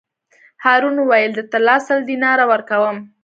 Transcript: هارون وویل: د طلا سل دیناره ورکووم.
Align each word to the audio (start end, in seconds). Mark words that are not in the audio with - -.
هارون 0.63 0.95
وویل: 0.99 1.31
د 1.35 1.39
طلا 1.51 1.75
سل 1.87 1.99
دیناره 2.09 2.43
ورکووم. 2.51 2.97